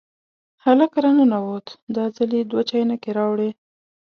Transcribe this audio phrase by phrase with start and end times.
[0.63, 3.49] هلک را ننوت، دا ځل یې دوه چاینکې راوړې.